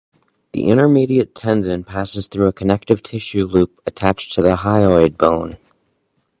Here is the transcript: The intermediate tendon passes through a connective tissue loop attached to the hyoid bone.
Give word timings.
The 0.53 0.63
intermediate 0.63 1.35
tendon 1.35 1.83
passes 1.83 2.25
through 2.27 2.47
a 2.47 2.53
connective 2.53 3.03
tissue 3.03 3.45
loop 3.45 3.79
attached 3.85 4.33
to 4.33 4.41
the 4.41 4.55
hyoid 4.55 5.15
bone. 5.15 5.59